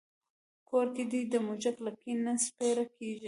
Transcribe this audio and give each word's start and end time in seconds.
کور 0.69 0.85
کې 0.95 1.03
دې 1.11 1.21
د 1.31 1.33
موږک 1.45 1.75
لکۍ 1.85 2.13
نه 2.23 2.33
سپېره 2.45 2.85
کېږي. 2.95 3.19